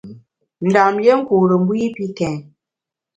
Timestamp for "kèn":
2.17-2.37